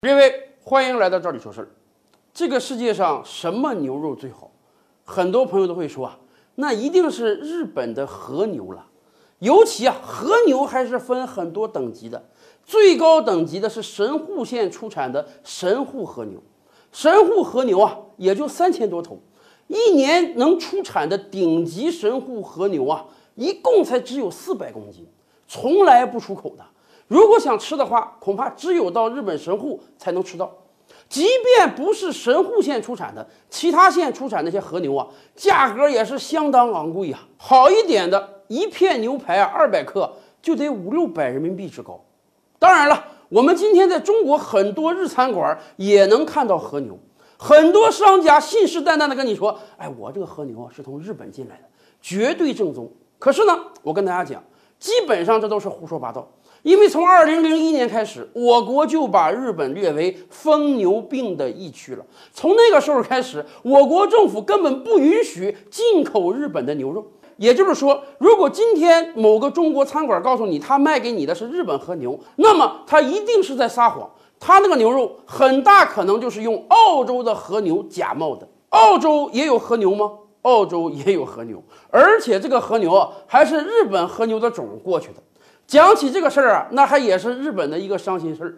[0.00, 1.68] 各位，欢迎来到这里说事儿。
[2.32, 4.52] 这个世界上什么牛肉最好？
[5.02, 6.20] 很多朋友都会说啊，
[6.54, 8.86] 那一定是日本的和牛了。
[9.40, 12.28] 尤其啊，和牛还是分很多等级的，
[12.64, 16.40] 最高等级的是神户县出产的神户和牛。
[16.92, 19.18] 神户和牛啊，也就三千多头，
[19.66, 23.04] 一年能出产的顶级神户和牛啊，
[23.34, 25.08] 一共才只有四百公斤，
[25.48, 26.64] 从来不出口的。
[27.08, 30.52] 如果想吃的话，恐怕只有到日本神户才能吃到。
[31.08, 37.26] 即便不是神户县出产的，其他县出产那些和牛啊，价格也是相当昂贵啊。
[37.38, 41.98] 好一点的一片牛排啊，二百克就得五六百人民币之高。
[42.58, 46.98] 当然了，我们今天在中国很多日餐馆也能看到和牛，
[47.38, 51.62] 很多商家信誓旦旦的跟你说：“哎，我这个和牛啊是从日本进来的，
[52.02, 54.42] 绝对正宗。”可是呢，我跟大家讲，
[54.78, 56.28] 基本上这都是胡说八道。
[56.62, 62.04] 因为从二零零一年开始，我国就把日本列为疯牛病的疫区了。
[62.32, 67.06] 从那个时候开始，我国政府根本不允许进口日本的牛肉。
[67.36, 74.10] 也就是说，如果今天某个中国餐馆告诉你他卖给你的是日本和牛，那么他一定是在撒谎。
[74.40, 78.48] 他那个牛肉很大可能就是用澳洲的和牛假冒的。
[78.70, 80.10] 澳洲也有和牛吗？
[80.42, 85.22] 澳洲也有和牛，而且这个和牛啊，还是日本和牛的种过去的。
[85.68, 88.56] 讲起这个事儿啊，那还也是日本的一个伤心事儿。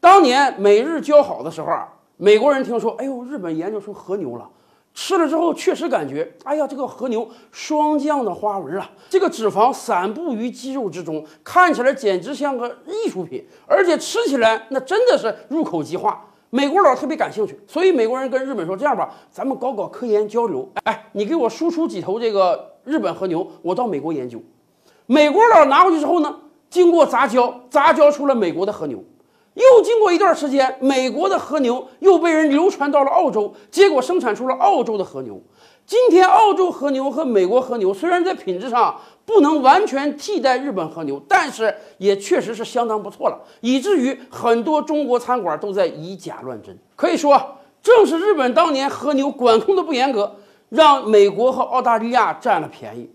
[0.00, 4.48] 当年美日交好的时候啊，美国人听说，哎呦，日本研究出和牛了，
[4.94, 16.24] 吃了之后确实感觉，哎呀，这个和牛霜降的花纹啊，这个脂肪散布于肌肉之中，看起来简直像个艺术品，而且吃起来那真的是入口即化。
[16.48, 24.40] 美国佬特别感兴趣，所以美国人跟日本说，这样吧，咱们搞搞科研交流，哎，你给我输出几头这个日本和牛，我到美国研究。
[25.10, 26.36] 美国佬拿回去之后呢，
[26.68, 29.02] 经过杂交，杂交出了美国的和牛。
[29.54, 35.40] 又经过一段时间，美国的和牛又被人流传到了澳洲，结果生产出了澳洲的和牛。
[35.86, 46.78] 今天，澳洲和牛和美国和牛虽然在品质上不能完全替代日本和牛，但是也确实是相当不错了，以至于很多中国餐馆都在以假乱真。
[46.94, 50.36] 可以说，正是日本当年和牛管控的不严格，
[50.68, 53.10] 让美国和澳大利亚占了便宜。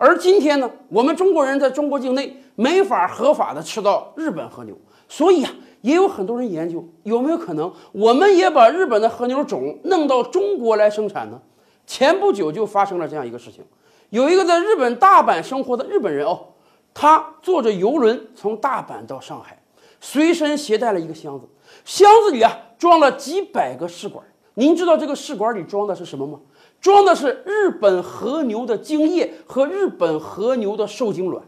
[0.00, 4.74] 而今天呢，我们中国人在中国境内没法合法的吃到日本和牛，
[5.06, 5.52] 所以啊，
[5.82, 11.38] 也有很多人研究有没有可能，我们也把日本的和牛种弄到中国来生产呢？
[11.86, 13.62] 前不久就发生了这样一个事情，
[14.08, 16.46] 有一个在日本大阪生活的日本人哦，
[16.94, 19.62] 他坐着游轮从大阪到上海，
[20.00, 21.46] 随身携带了一个箱子，
[21.84, 24.24] 箱子里啊装了几百个试管。
[24.54, 26.40] 您知道这个试管里装的是什么吗？
[26.80, 31.44] 装的是日本和牛的精液和日本和牛的受精卵。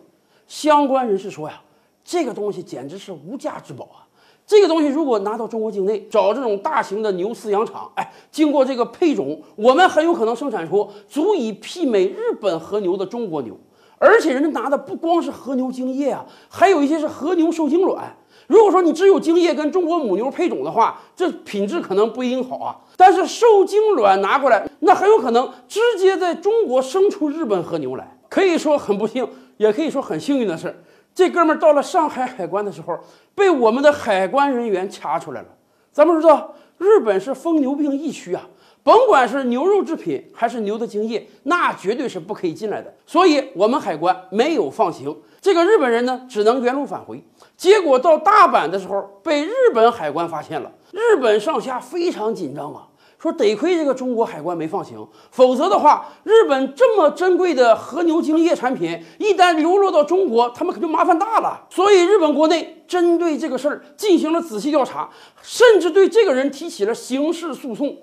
[0.47, 1.62] 相关人士说呀，
[2.04, 4.04] 这个东西简直是无价之宝啊！
[4.44, 13.56] 这个东西如果拿到中国境内，找这种大型的牛饲养厂，哎，经过这个配种，我们很有可能生产出足以媲美日本和牛的中国牛。
[13.99, 18.14] 而且人家拿的不光是和牛精液啊，还有一些是和牛受精卵。
[18.52, 22.76] 如果说你只有精液跟中国母牛配种的话，这品质可能不一定好啊。
[22.98, 28.06] 但是受精卵拿过来，那很有可能直接在中国生出日本和牛来。
[28.28, 29.26] 可以说很不幸，
[29.56, 30.78] 也可以说很幸运的是，
[31.14, 32.98] 这哥们儿到了上海海关的时候，
[33.34, 35.48] 被我们的海关人员查出来了。
[35.90, 38.42] 咱们知道，日本是疯牛病疫区啊。
[38.84, 42.93] 甭管是牛肉制品还是牛的精液，那绝对是不可以进来的。
[43.06, 47.22] 所以，我们海关没有放行这个日本人呢，只能原路返回。
[47.56, 50.72] 结果到大阪的时候，被日本海关发现了。
[50.91, 52.88] 日本上下非常紧张啊，
[53.20, 61.66] 说得亏这个中国海关没放行，否则的话，日本这么珍贵的和牛精液产品一旦流落到中国，他们可就麻烦大了。
[61.70, 65.09] 所以，日本国内针对这个事儿进行了仔细调查，
[65.41, 67.97] 甚至对这个人提起了刑事诉讼。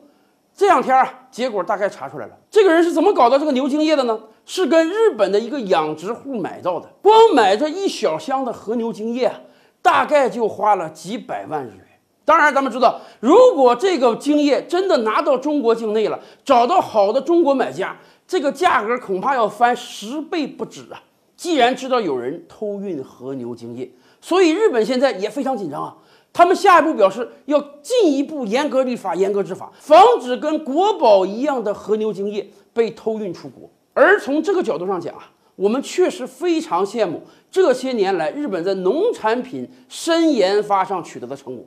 [0.59, 4.19] 这两天啊，结果大概查出来了，这个人是怎么搞到这个牛精液的呢？
[4.45, 9.39] 是跟日本的一个养殖户买到的，光买这一小箱的和牛精液啊，
[9.81, 11.85] 大概就花了几百万日元。
[12.25, 17.95] 当然，咱们知道，如果这个精液真的拿到中国境内了，找到好的中国买家，
[18.27, 21.01] 这个价格恐怕要翻十倍不止啊！
[21.37, 23.89] 既然知道有人偷运和牛精液，
[24.19, 25.95] 所以日本现在也非常紧张啊。
[26.31, 33.69] 他们下一步表示要进一步严格立法、严格执法，防止跟国宝一样的和牛精液被偷运出国。
[33.93, 37.21] 而从这个角度上讲啊，我们确实非常羡慕
[37.51, 41.65] 这些年来日本在农产品深研发上取得的成果。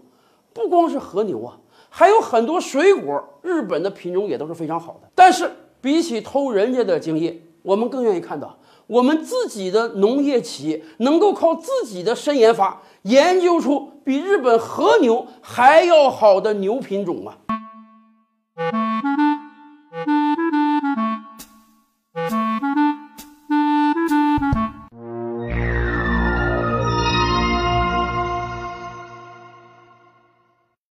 [0.54, 1.58] 不光是和牛啊，
[1.90, 5.08] 还有很多水果，日本的品种也都是非常好的。
[5.14, 5.50] 但是
[5.80, 12.80] 比起偷人家的精液，我们更愿意看到我们自己的农业企业能够靠自己的深研发。
[13.02, 17.38] 研究出比日本和牛还要好的牛品种啊！